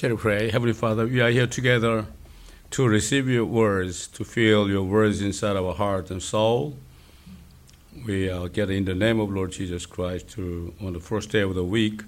[0.00, 0.50] Shall we pray?
[0.50, 2.06] Heavenly Father, we are here together
[2.70, 6.78] to receive your words, to feel your words inside our heart and soul.
[8.06, 11.42] We are get in the name of Lord Jesus Christ to on the first day
[11.42, 12.00] of the week.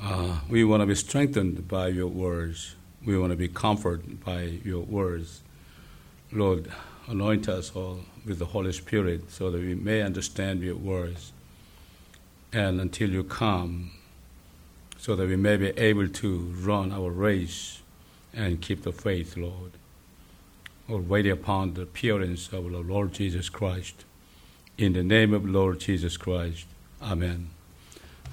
[0.00, 2.76] Uh, we want to be strengthened by your words.
[3.04, 5.40] We want to be comforted by your words.
[6.30, 6.70] Lord,
[7.08, 11.32] anoint us all with the Holy Spirit so that we may understand your words.
[12.52, 13.90] And until you come,
[15.00, 17.80] so that we may be able to run our race
[18.34, 19.72] and keep the faith, Lord,
[20.90, 24.04] or wait upon the appearance of the Lord Jesus Christ.
[24.76, 26.66] In the name of Lord Jesus Christ.
[27.00, 27.48] Amen.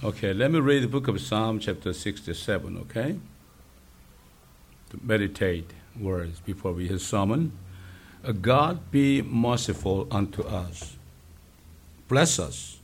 [0.03, 3.17] Okay, let me read the book of Psalm, chapter 67, okay?
[4.89, 7.53] To meditate words before we hear sermon.
[8.41, 10.97] God be merciful unto us.
[12.09, 12.76] Bless us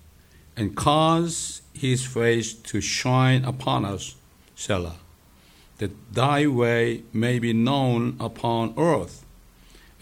[0.55, 4.15] and cause his face to shine upon us,
[4.55, 4.97] Selah,
[5.79, 9.25] that thy way may be known upon earth,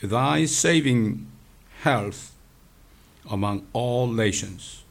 [0.02, 1.28] thy saving
[1.82, 2.34] health
[3.30, 4.84] among all nations.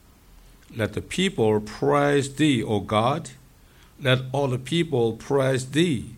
[0.74, 3.30] Let the people praise thee, O God.
[4.00, 6.14] Let all the people praise thee.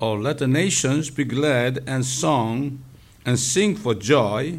[0.00, 2.82] Oh, let the nations be glad and song
[3.24, 4.58] and sing for joy,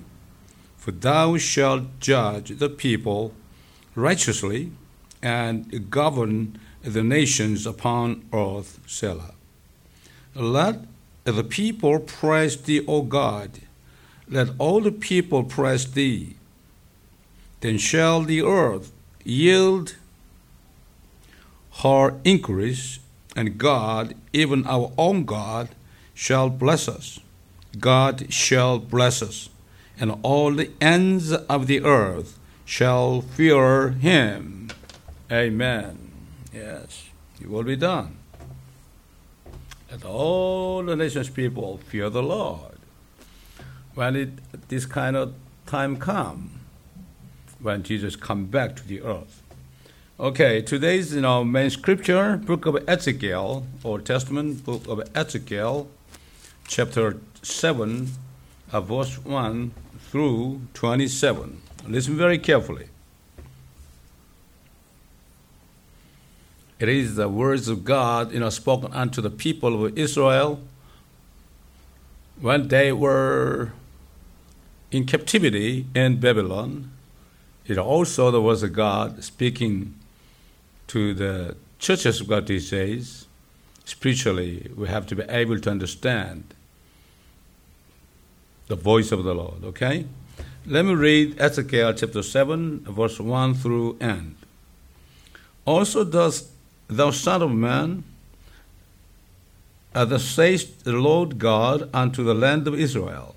[0.77, 3.33] for thou shalt judge the people
[3.95, 4.72] righteously
[5.22, 9.33] and govern the nations upon earth, Selah.
[10.35, 10.80] Let
[11.23, 13.59] the people praise thee, O God.
[14.27, 16.35] Let all the people praise thee.
[17.61, 18.91] Then shall the earth
[19.23, 19.95] yield
[21.81, 23.00] her increase,
[23.35, 25.69] and God, even our own God,
[26.13, 27.19] shall bless us.
[27.80, 29.50] God shall bless us,
[30.00, 34.69] and all the ends of the earth shall fear him.
[35.31, 36.11] Amen.
[36.53, 37.06] Yes,
[37.42, 38.17] it will be done.
[39.92, 42.78] Let all the nations people fear the Lord.
[43.95, 46.52] When it, this kind of time come,
[47.59, 49.41] when Jesus come back to the earth.
[50.19, 55.88] Okay, today's you know, main scripture, book of Ezekiel, Old Testament, book of Ezekiel,
[56.68, 58.09] chapter 7,
[58.72, 59.72] uh, verse 1
[60.09, 61.62] through 27.
[61.88, 62.88] Listen very carefully.
[66.79, 70.61] It is the words of God, you know, spoken unto the people of Israel
[72.39, 73.72] when they were
[74.91, 76.91] in captivity in Babylon.
[77.66, 79.95] It also there was a God speaking
[80.88, 83.27] to the churches of God these days.
[83.85, 86.53] Spiritually, we have to be able to understand
[88.67, 89.63] the voice of the Lord.
[89.63, 90.05] Okay,
[90.66, 94.35] let me read Ezekiel chapter seven, verse one through end.
[95.66, 96.50] Also, does
[96.88, 98.03] Thou Son of Man,
[99.94, 103.35] uh, thus the Lord God unto the land of Israel.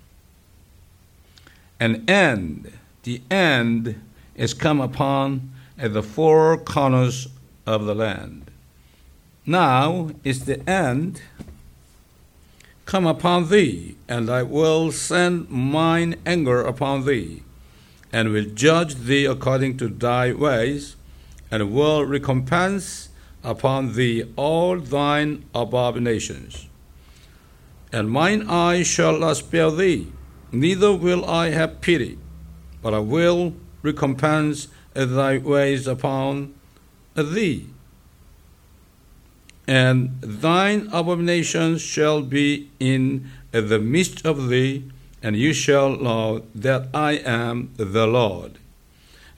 [1.81, 2.73] An end,
[3.03, 4.01] the end
[4.35, 7.29] is come upon at the four corners
[7.67, 8.51] of the land.
[9.45, 11.21] Now is the end
[12.87, 17.43] come upon thee, and I will send mine anger upon thee,
[18.13, 20.97] and will judge thee according to thy ways,
[21.51, 23.11] and will recompense
[23.43, 26.69] upon thee all thine abominations.
[27.93, 30.13] And mine eye shall not spare thee,
[30.53, 32.19] neither will I have pity,
[32.83, 36.55] but I will recompense thy ways upon
[37.15, 37.67] thee.
[39.67, 44.85] And thine abominations shall be in the midst of thee,
[45.23, 48.59] and you shall know that I am the Lord.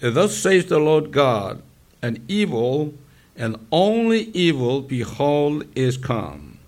[0.00, 1.62] Thus says the Lord God,
[2.02, 2.94] an evil
[3.36, 6.58] and only evil, behold, is come.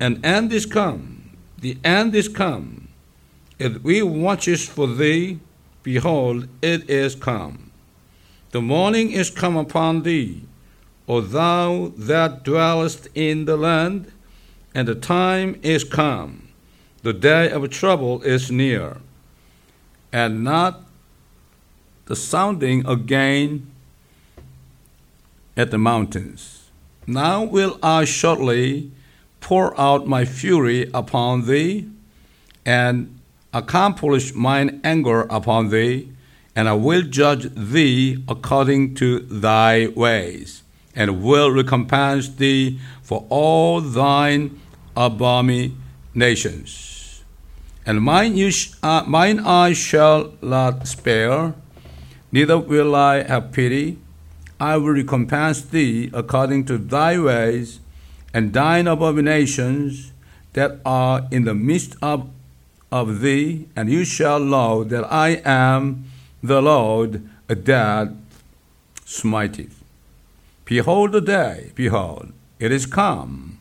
[0.00, 2.88] An end is come, the end is come.
[3.58, 5.38] If we watches for thee,
[5.82, 7.70] behold, it is come.
[8.50, 10.42] The morning is come upon thee,
[11.08, 14.12] O thou that dwellest in the land,
[14.74, 16.48] and the time is come.
[17.02, 18.98] The day of trouble is near,
[20.12, 20.82] and not
[22.06, 23.66] the sounding again
[25.56, 26.70] at the mountains.
[27.06, 28.90] Now will I shortly
[29.40, 31.88] pour out my fury upon thee,
[32.64, 33.18] and
[33.52, 36.08] accomplish mine anger upon thee,
[36.54, 40.61] and I will judge thee according to thy ways,
[40.94, 44.60] and will recompense thee for all thine
[44.96, 47.22] abominations.
[47.84, 48.38] And mine,
[48.82, 51.54] uh, mine shall not spare,
[52.30, 53.98] neither will I have pity
[54.62, 57.80] I will recompense thee according to thy ways,
[58.32, 60.12] and thine abominations
[60.52, 62.30] that are in the midst of,
[62.92, 66.04] of thee, and you shall know that I am
[66.44, 68.12] the Lord that
[69.04, 69.81] smiteth.
[70.72, 73.58] Behold the day, behold, it is come.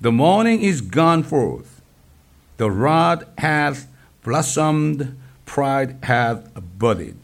[0.00, 1.82] The morning is gone forth.
[2.56, 3.88] The rod hath
[4.22, 6.48] blossomed, pride hath
[6.78, 7.18] budded.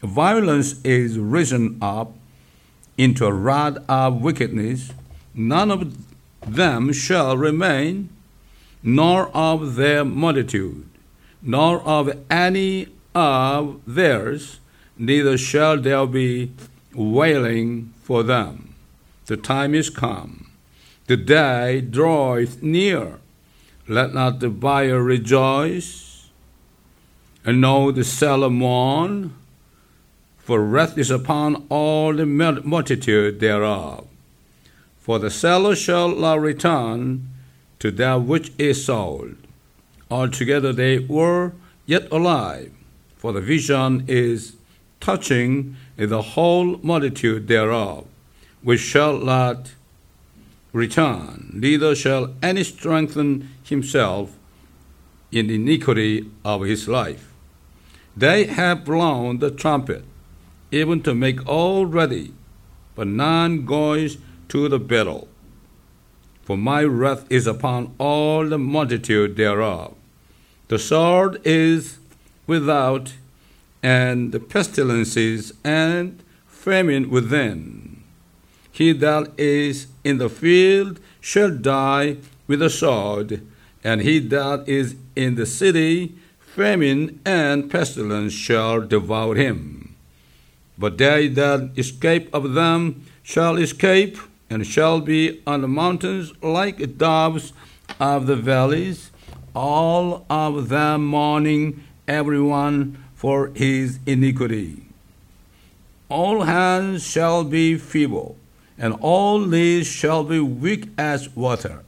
[0.00, 2.12] Violence is risen up
[2.96, 4.92] into a rod of wickedness.
[5.34, 5.96] None of
[6.46, 8.10] them shall remain,
[8.80, 10.88] nor of their multitude,
[11.42, 14.60] nor of any of theirs,
[14.96, 16.52] neither shall there be
[16.96, 18.74] wailing for them.
[19.26, 20.50] The time is come,
[21.06, 23.18] the day draweth near.
[23.88, 26.28] Let not the buyer rejoice,
[27.44, 29.34] and know the seller mourn,
[30.38, 34.06] for wrath is upon all the multitude thereof.
[34.98, 37.28] For the seller shall not return
[37.78, 39.36] to that which is sold.
[40.10, 41.52] Altogether they were
[41.84, 42.72] yet alive,
[43.16, 44.55] for the vision is
[45.00, 48.06] touching the whole multitude thereof,
[48.62, 49.72] which shall not
[50.72, 54.36] return, neither shall any strengthen himself
[55.32, 57.32] in iniquity of his life.
[58.16, 60.04] They have blown the trumpet
[60.70, 62.32] even to make all ready,
[62.94, 65.28] but none goes to the battle.
[66.42, 69.94] For my wrath is upon all the multitude thereof.
[70.68, 71.98] The sword is
[72.46, 73.14] without,
[73.86, 78.02] and the pestilences and famine within.
[78.72, 82.16] He that is in the field shall die
[82.48, 83.46] with the sword,
[83.84, 89.94] and he that is in the city, famine and pestilence shall devour him.
[90.76, 94.18] But they that escape of them shall escape,
[94.50, 97.52] and shall be on the mountains like doves
[98.00, 99.12] of the valleys,
[99.54, 104.86] all of them mourning, every one for his iniquity.
[106.08, 108.36] All hands shall be feeble,
[108.78, 111.82] and all knees shall be weak as water.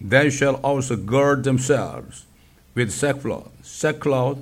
[0.00, 2.24] They shall also gird themselves
[2.74, 4.38] with sackcloth, sackcloth,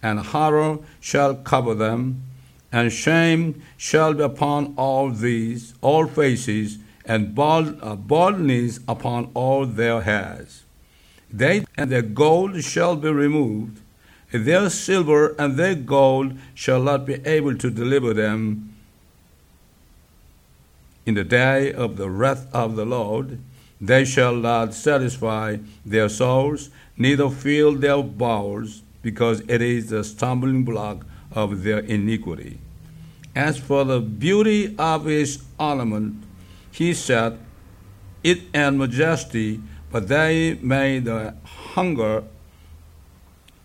[0.00, 2.22] and horror shall cover them
[2.72, 9.66] and shame shall be upon all these, all faces, and bald, uh, baldness upon all
[9.66, 10.64] their heads.
[11.30, 13.81] They and their gold shall be removed,
[14.32, 18.74] their silver and their gold shall not be able to deliver them
[21.04, 23.38] in the day of the wrath of the Lord.
[23.80, 30.64] They shall not satisfy their souls, neither fill their bowels, because it is the stumbling
[30.64, 32.58] block of their iniquity.
[33.34, 36.22] As for the beauty of his ornament,
[36.70, 37.38] he said,
[38.22, 42.24] It and majesty, but they made the hunger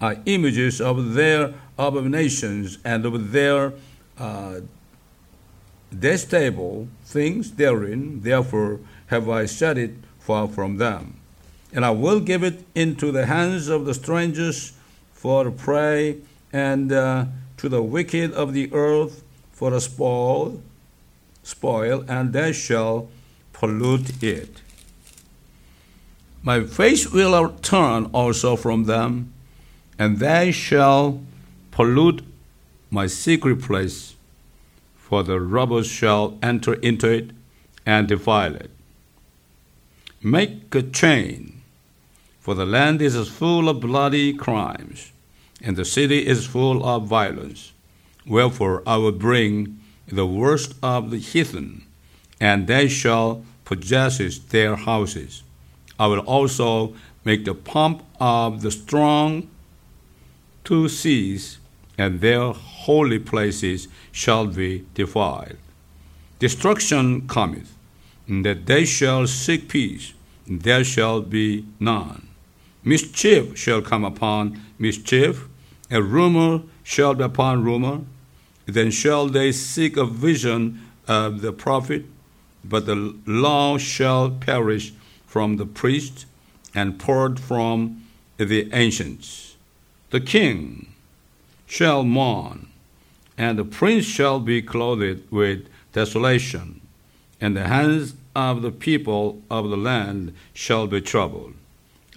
[0.02, 3.74] uh, images of their abominations and of their
[4.18, 4.60] uh,
[5.92, 8.22] detestable things therein.
[8.22, 11.16] Therefore have I set it far from them.
[11.74, 14.74] And I will give it into the hands of the strangers
[15.14, 16.18] for prey
[16.54, 17.26] and uh,
[17.58, 20.62] to the wicked of the earth for a spoil,
[21.44, 23.10] spoil, and they shall
[23.54, 24.62] pollute it.
[26.44, 29.34] My face will turn also from them,
[30.00, 31.22] and they shall
[31.72, 32.24] pollute
[32.90, 34.16] my secret place,
[34.96, 37.32] for the robbers shall enter into it
[37.86, 38.70] and defile it.
[40.22, 41.62] Make a chain,
[42.40, 45.12] for the land is full of bloody crimes,
[45.62, 47.74] and the city is full of violence.
[48.26, 51.86] Wherefore I will bring the worst of the heathen,
[52.40, 55.44] and they shall possess their houses.
[56.00, 59.50] I will also make the pomp of the strong
[60.68, 61.60] to seas,
[61.98, 65.56] and their holy places shall be defiled.
[66.40, 67.74] Destruction cometh,
[68.28, 70.14] and that they shall seek peace,
[70.46, 72.28] there shall be none.
[72.84, 75.48] Mischief shall come upon mischief,
[75.90, 78.02] a rumor shall be upon rumor,
[78.66, 82.04] then shall they seek a vision of the prophet,
[82.66, 84.92] but the law shall perish
[85.26, 86.26] from the priest
[86.76, 88.04] and poured from
[88.36, 89.47] the ancients.
[90.10, 90.94] The king
[91.66, 92.70] shall mourn,
[93.38, 96.80] and the prince shall be clothed with desolation,
[97.42, 101.56] and the hands of the people of the land shall be troubled.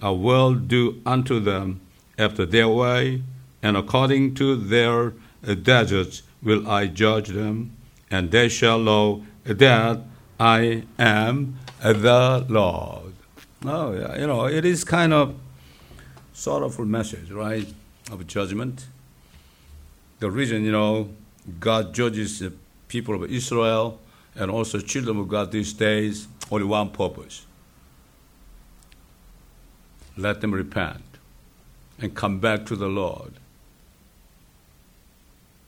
[0.01, 1.81] I will do unto them
[2.17, 3.23] after their way,
[3.61, 7.75] and according to their deserts will I judge them,
[8.09, 10.01] and they shall know that
[10.39, 13.13] I am the Lord.
[13.65, 15.35] Oh, yeah, you know, it is kind of
[16.33, 17.67] sorrowful message, right,
[18.11, 18.85] of judgment.
[20.19, 21.09] The reason, you know,
[21.59, 22.53] God judges the
[22.87, 23.99] people of Israel
[24.35, 27.45] and also children of God these days, only one purpose.
[30.17, 31.03] Let them repent
[31.99, 33.33] and come back to the Lord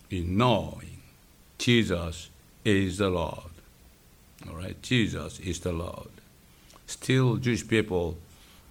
[0.09, 1.01] in knowing
[1.57, 2.29] Jesus
[2.63, 3.49] is the Lord.
[4.47, 6.09] All right, Jesus is the Lord.
[6.85, 8.17] Still, Jewish people,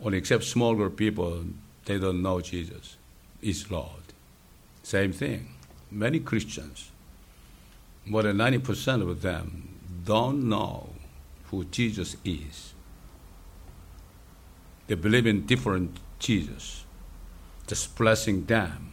[0.04, 1.44] only except small group people,
[1.86, 2.96] they don't know Jesus
[3.42, 4.14] is Lord.
[4.82, 5.54] Same thing.
[5.90, 6.90] Many Christians,
[8.06, 9.68] more than 90% of them,
[10.04, 10.90] don't know
[11.50, 12.72] who Jesus is.
[14.87, 16.84] They believe in different Jesus,
[17.66, 18.92] just blessing them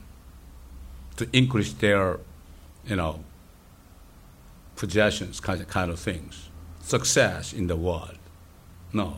[1.17, 2.19] to increase their,
[2.85, 3.23] you know,
[4.75, 6.49] possessions, kind of, kind of things,
[6.81, 8.17] success in the world.
[8.93, 9.17] No.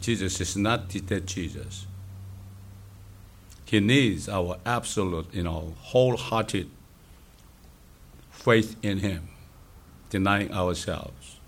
[0.00, 1.86] Jesus is not that Jesus.
[3.70, 6.68] He needs our absolute, you know, wholehearted
[8.32, 9.28] faith in Him,
[10.08, 11.38] denying ourselves.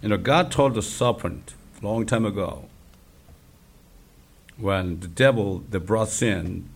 [0.00, 2.66] You know, God told the serpent long time ago
[4.56, 6.68] when the devil that brought sin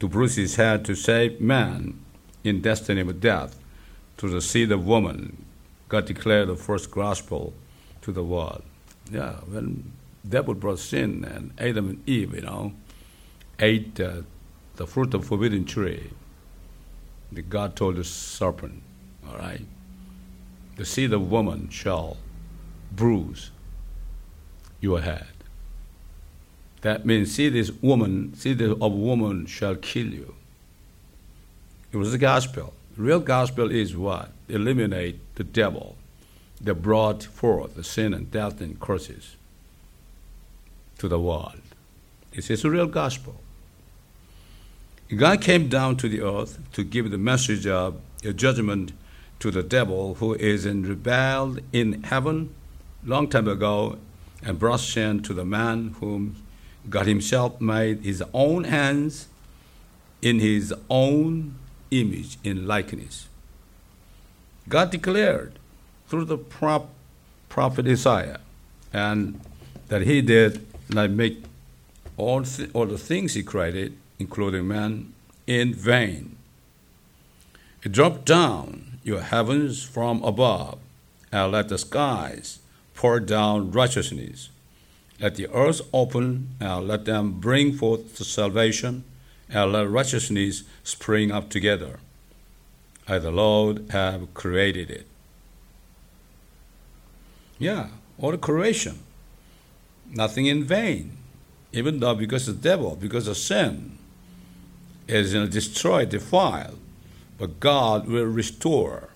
[0.00, 2.00] to bruise his head to save man
[2.44, 3.58] in destiny of death
[4.16, 5.44] to the seed of woman,
[5.90, 7.52] God declared the first gospel
[8.00, 8.62] to the world.
[9.12, 9.92] Yeah, when
[10.26, 12.72] devil brought sin and Adam and Eve, you know,
[13.58, 14.22] ate uh,
[14.76, 16.10] the fruit of forbidden tree,
[17.32, 18.82] the God told the serpent,
[19.28, 19.66] all right,
[20.76, 22.16] the seed of woman shall
[22.92, 23.50] bruise
[24.80, 25.26] your head.
[26.82, 30.34] That means seed this woman, seed of woman shall kill you.
[31.90, 32.74] It was the gospel.
[32.96, 34.30] The real gospel is what?
[34.48, 35.96] Eliminate the devil
[36.60, 39.36] that brought forth the sin and death and curses
[40.98, 41.60] to the world.
[42.32, 43.40] This is the real gospel.
[45.16, 47.98] God came down to the earth to give the message of
[48.36, 48.92] judgment
[49.40, 52.54] to the devil who is in rebelled in heaven
[53.04, 53.96] long time ago
[54.42, 56.36] and brought sin to the man whom
[56.90, 59.28] God himself made his own hands
[60.20, 61.54] in his own
[61.90, 63.28] image in likeness.
[64.68, 65.58] God declared
[66.08, 66.90] through the prop,
[67.48, 68.40] prophet Isaiah
[68.92, 69.40] and
[69.88, 71.44] that he did not make
[72.18, 75.12] all, th- all the things he created including man,
[75.46, 76.36] in vain.
[77.82, 80.78] Drop down your heavens from above,
[81.32, 82.58] and let the skies
[82.94, 84.50] pour down righteousness.
[85.20, 89.04] Let the earth open, and let them bring forth the salvation,
[89.48, 92.00] and let righteousness spring up together.
[93.06, 95.06] I, the Lord, have created it.
[97.58, 99.00] Yeah, all the creation.
[100.10, 101.16] Nothing in vain.
[101.72, 103.97] Even though because of the devil, because of sin,
[105.08, 106.78] is you know, destroyed, defiled,
[107.38, 109.08] but God will restore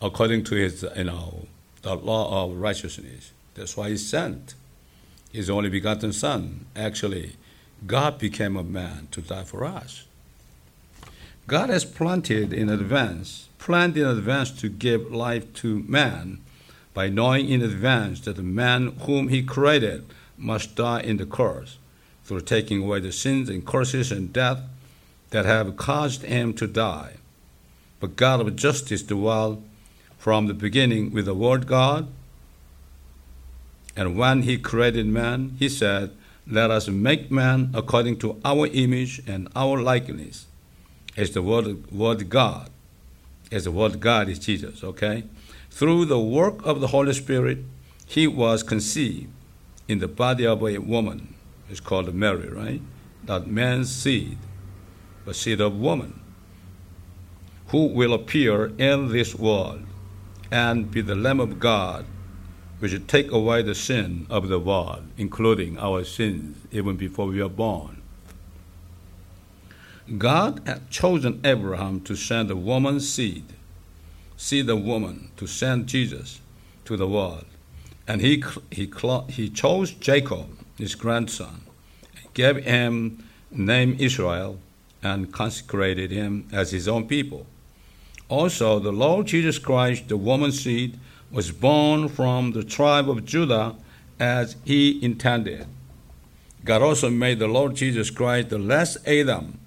[0.00, 1.46] according to his, you know,
[1.82, 3.32] the law of righteousness.
[3.54, 4.54] That's why he sent
[5.32, 6.66] his only begotten Son.
[6.76, 7.36] Actually,
[7.86, 10.04] God became a man to die for us.
[11.46, 16.40] God has planted in advance, planned in advance to give life to man
[16.94, 20.04] by knowing in advance that the man whom he created
[20.36, 21.78] must die in the curse
[22.24, 24.60] through taking away the sins and curses and death
[25.30, 27.14] that have caused him to die.
[28.00, 29.62] But God of justice dwelled
[30.18, 32.08] from the beginning with the Word God.
[33.96, 36.12] And when he created man, he said,
[36.46, 40.46] Let us make man according to our image and our likeness.
[41.16, 42.70] As the word, word God.
[43.50, 45.24] As the word God is Jesus, okay?
[45.70, 47.58] Through the work of the Holy Spirit,
[48.06, 49.28] he was conceived
[49.88, 51.34] in the body of a woman
[51.72, 52.82] is called Mary, right?
[53.26, 54.38] Not man's seed,
[55.24, 56.20] but seed of woman,
[57.68, 59.82] who will appear in this world
[60.50, 62.04] and be the Lamb of God,
[62.78, 67.40] which will take away the sin of the world, including our sins, even before we
[67.40, 68.02] are born.
[70.18, 73.44] God had chosen Abraham to send a woman's seed,
[74.36, 76.40] seed of woman, to send Jesus
[76.84, 77.46] to the world.
[78.06, 78.92] And he, he,
[79.28, 80.48] he chose Jacob,
[80.78, 81.62] his grandson,
[82.34, 84.58] gave him name Israel,
[85.02, 87.46] and consecrated him as his own people.
[88.28, 90.98] Also, the Lord Jesus Christ, the woman's seed,
[91.30, 93.74] was born from the tribe of Judah
[94.20, 95.66] as he intended.
[96.64, 99.58] God also made the Lord Jesus Christ the last Adam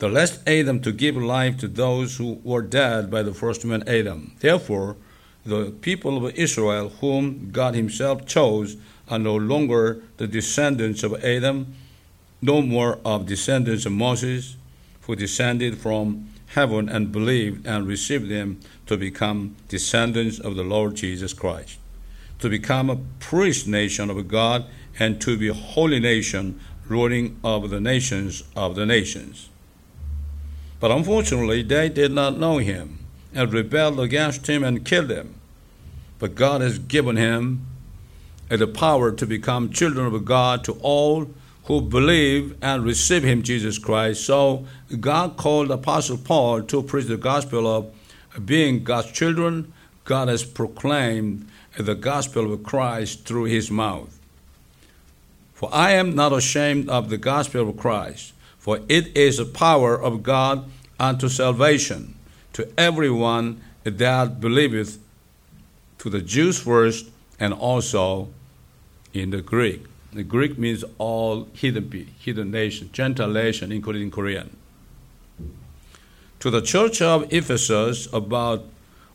[0.00, 3.86] the last Adam to give life to those who were dead by the first man
[3.86, 4.34] Adam.
[4.40, 4.96] Therefore,
[5.44, 8.78] the people of Israel, whom God Himself chose,
[9.10, 11.74] are no longer the descendants of Adam,
[12.40, 14.56] no more of descendants of Moses,
[15.02, 20.94] who descended from heaven and believed and received them to become descendants of the Lord
[20.94, 21.78] Jesus Christ,
[22.38, 24.64] to become a priest nation of God,
[24.98, 29.48] and to be a holy nation, ruling over the nations of the nations.
[30.80, 32.98] But unfortunately, they did not know him
[33.34, 35.34] and rebelled against him and killed him.
[36.18, 37.66] But God has given him
[38.58, 41.30] the power to become children of God to all
[41.64, 44.24] who believe and receive him, Jesus Christ.
[44.24, 44.66] So
[44.98, 47.92] God called Apostle Paul to preach the gospel of
[48.44, 49.72] being God's children.
[50.04, 54.18] God has proclaimed the gospel of Christ through his mouth.
[55.54, 60.00] For I am not ashamed of the gospel of Christ for it is the power
[60.00, 62.14] of God unto salvation
[62.52, 64.98] to everyone that believeth,
[65.98, 67.08] to the Jews first,
[67.40, 68.28] and also
[69.12, 69.84] in the Greek.
[70.12, 74.56] The Greek means all hidden, hidden nation, Gentile nation, including Korean.
[76.40, 78.64] To the church of Ephesus about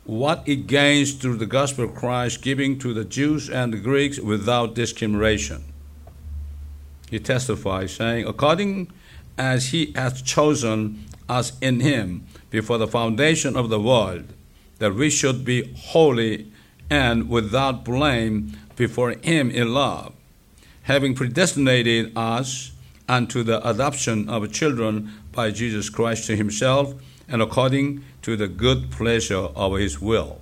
[0.05, 4.19] what it gains through the gospel of Christ, giving to the Jews and the Greeks
[4.19, 5.63] without discrimination.
[7.09, 8.91] He testifies, saying, According
[9.37, 14.33] as he hath chosen us in him before the foundation of the world,
[14.79, 16.51] that we should be holy
[16.89, 20.13] and without blame before him in love,
[20.83, 22.71] having predestinated us
[23.07, 26.93] unto the adoption of children by Jesus Christ to himself,
[27.27, 30.39] and according to the good pleasure of his will.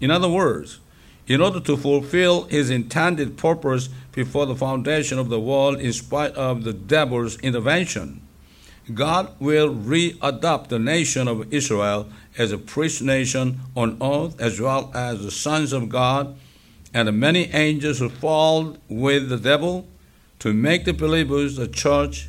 [0.00, 0.80] In other words,
[1.26, 6.32] in order to fulfill his intended purpose before the foundation of the world, in spite
[6.32, 8.22] of the devil's intervention,
[8.94, 14.90] God will readopt the nation of Israel as a priest nation on earth, as well
[14.94, 16.38] as the sons of God
[16.94, 19.86] and many angels who fought with the devil
[20.38, 22.28] to make the believers the church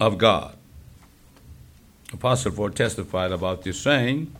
[0.00, 0.56] of God.
[2.12, 4.34] Apostle Paul testified about this saying,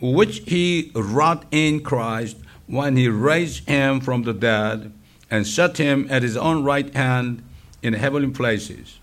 [0.00, 4.92] which he wrought in Christ when he raised him from the dead
[5.30, 7.42] and set him at his own right hand
[7.82, 8.98] in heavenly places,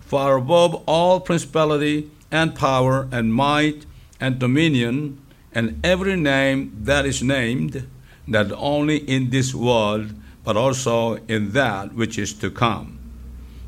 [0.00, 3.86] far above all principality and power and might
[4.20, 5.20] and dominion
[5.52, 7.88] and every name that is named,
[8.26, 10.12] not only in this world,
[10.44, 12.98] but also in that which is to come,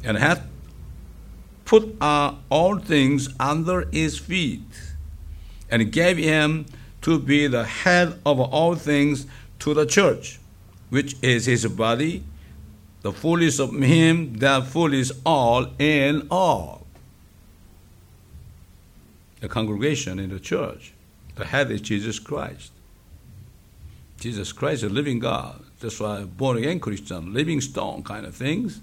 [0.05, 0.43] and hath
[1.65, 4.63] put uh, all things under his feet
[5.71, 6.65] and gave him
[7.03, 9.27] to be the head of all things
[9.59, 10.39] to the church,
[10.89, 12.25] which is his body,
[13.03, 16.87] the fullness of him that fullness all in all.
[19.41, 20.93] The congregation in the church,
[21.37, 22.73] the head is Jesus Christ.
[24.19, 25.63] Jesus Christ, a living God.
[25.81, 28.81] That's why born again Christian, living stone kind of things.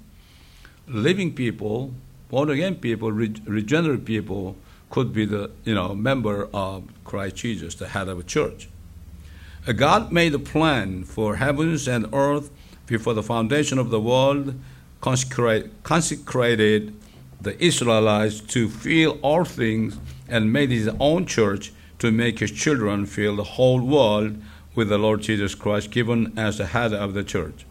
[0.87, 1.93] Living people,
[2.29, 4.55] born again people, regenerate people
[4.89, 8.69] could be the you know member of Christ Jesus, the head of a church.
[9.75, 12.51] God made a plan for heavens and earth
[12.85, 14.53] before the foundation of the world,
[15.01, 16.95] consecrate, consecrated
[17.41, 19.97] the Israelites to feel all things,
[20.29, 24.37] and made his own church to make his children feel the whole world
[24.75, 27.65] with the Lord Jesus Christ given as the head of the church.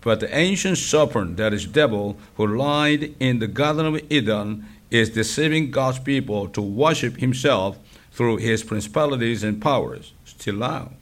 [0.00, 5.10] But the ancient serpent, that is devil, who lied in the Garden of Eden, is
[5.10, 7.78] deceiving God's people to worship himself
[8.12, 10.92] through his principalities and powers, still now.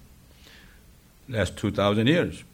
[1.29, 2.45] That's 2,000 years.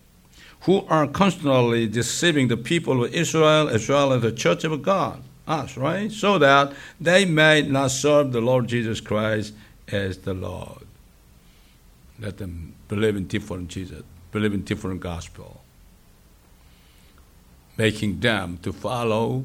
[0.63, 5.23] Who are constantly deceiving the people of Israel as well as the church of God,
[5.47, 6.13] us, right?
[6.13, 9.55] So that they may not serve the Lord Jesus Christ
[9.89, 10.85] as the Lord.
[12.21, 15.63] Let them believe in different Jesus, believe in different gospel,
[17.77, 19.45] making them to follow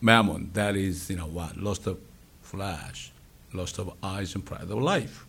[0.00, 1.98] mammon, that is, you know what, lust of
[2.42, 3.12] flesh,
[3.52, 5.24] lust of eyes and pride of life.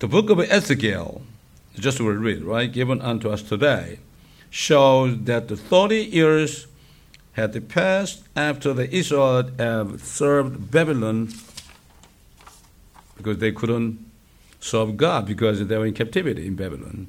[0.00, 1.22] The book of Ezekiel,
[1.78, 3.98] just we read, right, given unto us today,
[4.48, 6.66] shows that the 30 years
[7.32, 11.28] had passed after the Israelites have served Babylon
[13.16, 14.09] because they couldn't
[14.60, 17.08] serve God because they were in captivity in Babylon,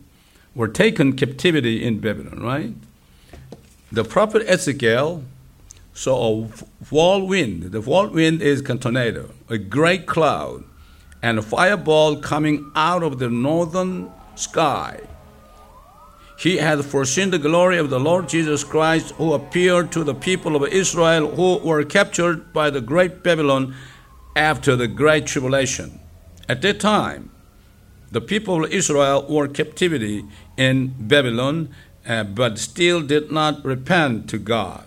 [0.55, 2.73] were taken captivity in Babylon, right?
[3.91, 5.23] the prophet Ezekiel
[5.93, 6.47] saw a
[6.89, 7.71] whirlwind.
[7.73, 10.63] The whirlwind is a tornado, a great cloud,
[11.21, 15.01] and a fireball coming out of the northern sky.
[16.39, 20.55] he had foreseen the glory of the Lord Jesus Christ, who appeared to the people
[20.55, 23.75] of Israel who were captured by the great Babylon
[24.35, 25.99] after the great tribulation.
[26.49, 27.30] At that time,
[28.11, 30.25] the people of Israel were captivity
[30.57, 31.69] in Babylon,
[32.05, 34.85] uh, but still did not repent to God.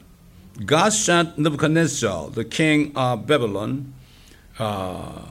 [0.64, 3.94] God sent Nebuchadnezzar, the king of Babylon,
[4.58, 5.22] uh,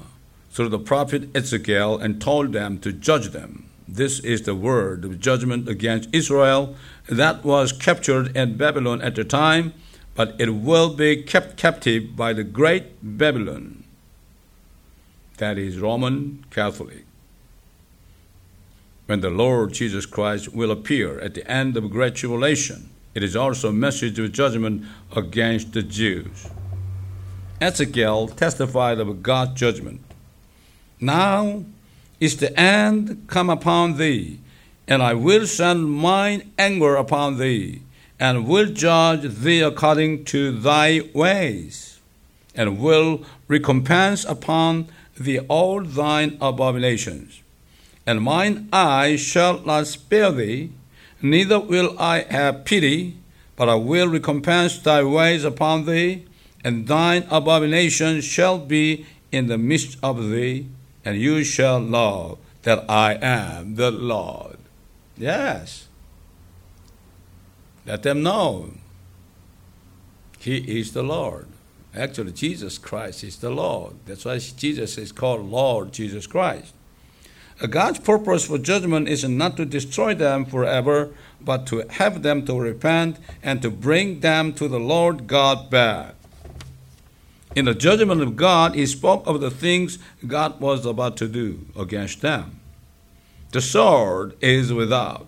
[0.51, 3.69] through the prophet Ezekiel, and told them to judge them.
[3.87, 6.75] This is the word of judgment against Israel
[7.07, 9.73] that was captured in Babylon at the time,
[10.15, 13.83] but it will be kept captive by the great Babylon.
[15.37, 17.05] That is Roman Catholic.
[19.13, 23.35] When the Lord Jesus Christ will appear at the end of great tribulation, it is
[23.35, 26.49] also a message of judgment against the Jews.
[27.61, 30.01] Ezekiel testified of God's judgment.
[30.99, 31.63] Now
[32.19, 34.39] is the end come upon thee,
[34.87, 37.83] and I will send mine anger upon thee,
[38.19, 41.99] and will judge thee according to thy ways,
[42.55, 44.87] and will recompense upon
[45.19, 47.42] thee all thine abominations.
[48.05, 50.71] And mine eye shall not spare thee,
[51.21, 53.17] neither will I have pity,
[53.55, 56.25] but I will recompense thy ways upon thee,
[56.63, 60.67] and thine abominations shall be in the midst of thee,
[61.05, 64.57] and you shall know that I am the Lord.
[65.17, 65.87] Yes.
[67.85, 68.71] Let them know
[70.39, 71.47] He is the Lord.
[71.95, 73.95] Actually, Jesus Christ is the Lord.
[74.05, 76.73] That's why Jesus is called Lord Jesus Christ.
[77.69, 82.59] God's purpose for judgment is not to destroy them forever, but to have them to
[82.59, 86.15] repent and to bring them to the Lord God back.
[87.55, 91.65] In the judgment of God, he spoke of the things God was about to do
[91.77, 92.59] against them.
[93.51, 95.27] The sword is without.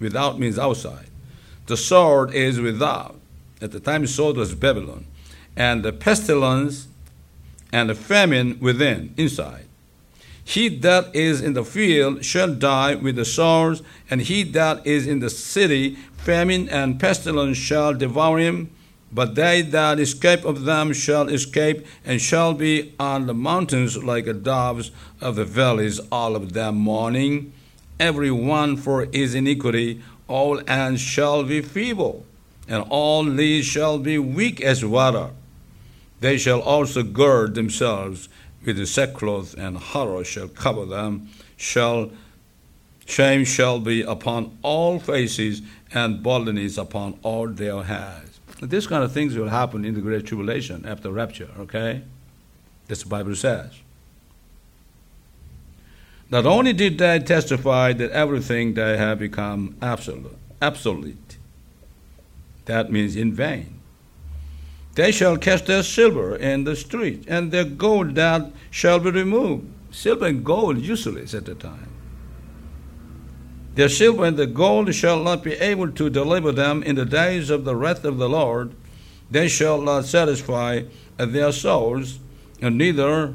[0.00, 1.06] Without means outside.
[1.66, 3.20] The sword is without.
[3.60, 5.06] At the time, the sword was Babylon.
[5.56, 6.88] And the pestilence
[7.72, 9.66] and the famine within, inside.
[10.44, 15.06] He that is in the field shall die with the sword, and he that is
[15.06, 18.70] in the city, famine and pestilence shall devour him.
[19.12, 24.42] But they that escape of them shall escape, and shall be on the mountains like
[24.42, 27.52] doves of the valleys, all of them mourning,
[28.00, 32.24] every one for his iniquity, all hands shall be feeble,
[32.66, 35.30] and all knees shall be weak as water.
[36.20, 38.28] They shall also gird themselves
[38.64, 42.10] with the sackcloth, and horror shall cover them, shall
[43.06, 45.62] shame shall be upon all faces,
[45.94, 48.40] and baldness upon all their heads.
[48.60, 52.02] This kind of things will happen in the Great Tribulation after rapture, okay?
[52.86, 53.72] That's the Bible says.
[56.30, 61.36] Not only did they testify that everything they have become absolute, absolute,
[62.64, 63.81] that means in vain.
[64.94, 69.66] They shall cast their silver in the street, and their gold that shall be removed.
[69.90, 71.88] Silver and gold useless at the time.
[73.74, 77.48] Their silver and the gold shall not be able to deliver them in the days
[77.48, 78.74] of the wrath of the Lord.
[79.30, 80.82] They shall not satisfy
[81.16, 82.18] their souls,
[82.60, 83.34] and neither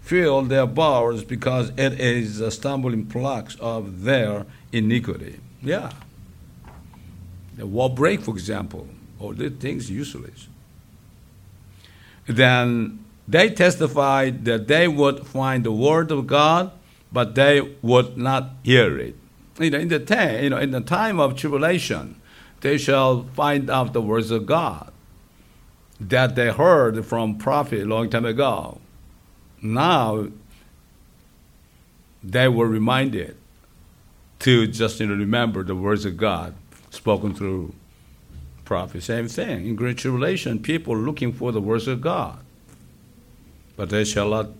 [0.00, 5.38] fill their bowels, because it is the stumbling blocks of their iniquity.
[5.62, 5.92] Yeah.
[7.56, 8.88] The war break, for example,
[9.20, 10.48] all these things useless.
[12.26, 16.72] Then they testified that they would find the word of God,
[17.12, 19.16] but they would not hear it
[19.58, 22.20] you know, in the time, you know, in the time of tribulation,
[22.60, 24.92] they shall find out the words of God
[26.00, 28.80] that they heard from prophet long time ago.
[29.62, 30.28] Now
[32.22, 33.36] they were reminded
[34.40, 36.54] to just you know, remember the words of God
[36.90, 37.74] spoken through
[38.64, 39.02] prophet.
[39.02, 39.66] Same thing.
[39.66, 42.38] In great tribulation, people looking for the words of God.
[43.76, 44.50] But they shall not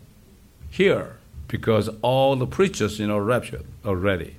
[0.70, 1.16] hear
[1.48, 4.36] because all the preachers, you know, raptured already.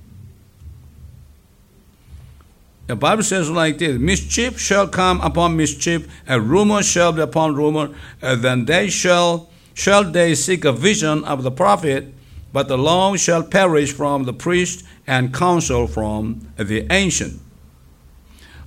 [2.86, 7.54] The Bible says like this Mischief shall come upon mischief, and rumor shall be upon
[7.54, 7.90] rumor,
[8.22, 12.14] and then they shall shall they seek a vision of the prophet,
[12.52, 17.40] but the law shall perish from the priest and counsel from the ancient.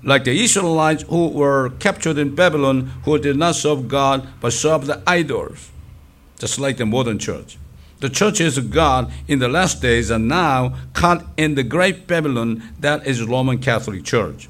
[0.03, 4.87] Like the Israelites who were captured in Babylon, who did not serve God but served
[4.87, 5.71] the idols,
[6.37, 7.57] just like the modern church.
[7.99, 12.63] The churches of God in the last days are now caught in the great Babylon
[12.79, 14.47] that is Roman Catholic Church,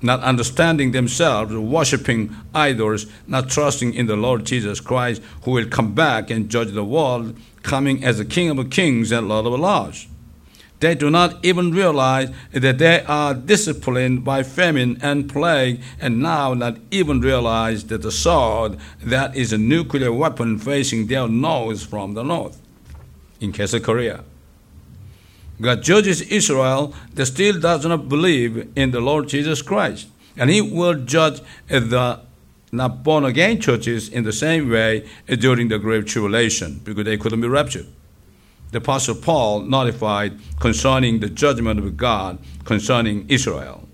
[0.00, 5.92] not understanding themselves, worshiping idols, not trusting in the Lord Jesus Christ, who will come
[5.92, 10.06] back and judge the world, coming as the King of kings and Lord of lords.
[10.84, 16.52] They do not even realize that they are disciplined by famine and plague, and now
[16.52, 22.12] not even realize that the sword that is a nuclear weapon facing their nose from
[22.12, 22.60] the north,
[23.40, 24.24] in case of Korea.
[25.58, 30.08] God judges Israel that still does not believe in the Lord Jesus Christ.
[30.36, 32.20] And He will judge the
[32.72, 37.40] not born again churches in the same way during the Great Tribulation because they couldn't
[37.40, 37.86] be raptured.
[38.74, 43.88] The Apostle Paul notified concerning the judgment of God concerning Israel.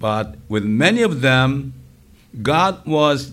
[0.00, 1.74] But with many of them,
[2.42, 3.30] God was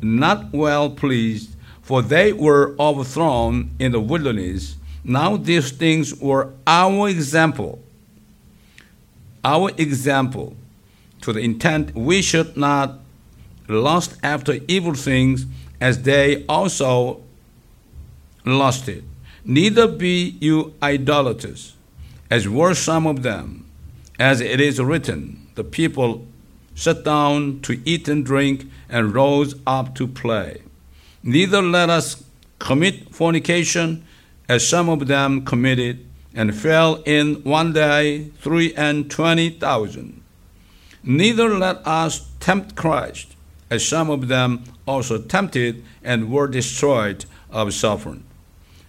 [0.00, 7.08] not well pleased, for they were overthrown in the wilderness now these things were our
[7.08, 7.80] example,
[9.44, 10.54] our example,
[11.22, 13.00] to the intent we should not
[13.66, 15.46] lust after evil things
[15.80, 17.22] as they also
[18.44, 19.04] lusted.
[19.44, 21.74] Neither be you idolaters,
[22.30, 23.66] as were some of them.
[24.18, 26.26] As it is written, the people
[26.74, 30.62] sat down to eat and drink and rose up to play.
[31.22, 32.22] Neither let us
[32.58, 34.04] commit fornication
[34.48, 40.20] as some of them committed, and fell in one day three and twenty thousand.
[41.02, 43.34] Neither let us tempt Christ,
[43.70, 48.24] as some of them also tempted and were destroyed of suffering.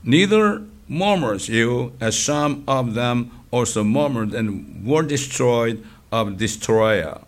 [0.03, 7.21] Neither murmurs you, as some of them also murmured and were destroyed of destroyer.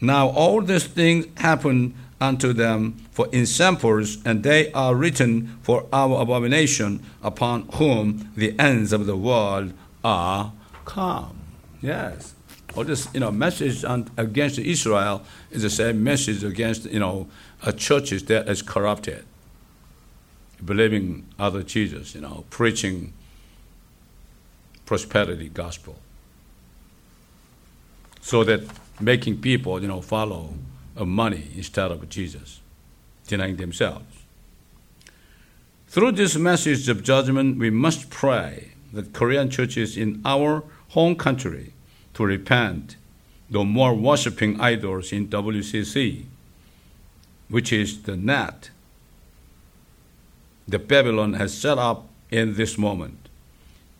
[0.00, 6.20] Now all these things happen unto them for examples, and they are written for our
[6.20, 9.72] abomination, upon whom the ends of the world
[10.04, 10.52] are
[10.84, 11.36] come.
[11.80, 12.34] Yes.
[12.76, 17.28] All this, you know, message on, against Israel is the same message against, you know,
[17.62, 19.24] a churches that is corrupted,
[20.64, 23.12] believing other Jesus, you know, preaching
[24.86, 25.96] prosperity gospel,
[28.20, 28.62] so that
[29.00, 30.54] making people, you know, follow
[30.96, 32.60] money instead of Jesus,
[33.26, 34.04] denying themselves.
[35.88, 41.72] Through this message of judgment, we must pray that Korean churches in our home country
[42.14, 42.96] to repent,
[43.48, 46.24] no more worshiping idols in WCC,
[47.48, 48.70] which is the net
[50.70, 53.28] that Babylon has set up in this moment.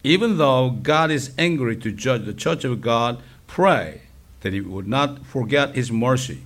[0.03, 4.03] Even though God is angry to judge the church of God, pray
[4.41, 6.43] that He would not forget His mercy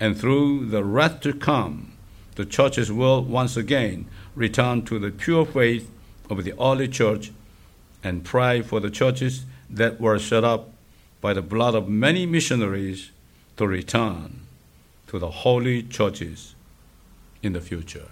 [0.00, 1.92] and through the wrath to come,
[2.36, 5.90] the churches will once again return to the pure faith
[6.30, 7.30] of the early church
[8.02, 10.70] and pray for the churches that were set up
[11.20, 13.10] by the blood of many missionaries
[13.58, 14.40] to return
[15.06, 16.54] to the holy churches
[17.42, 18.08] in the future.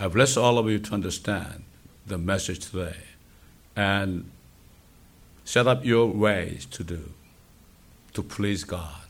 [0.00, 1.64] I bless all of you to understand
[2.06, 2.96] the message today
[3.74, 4.30] and
[5.44, 7.10] set up your ways to do
[8.14, 9.02] to please God.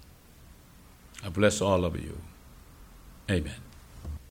[1.24, 2.18] I bless all of you.
[3.30, 3.67] Amen.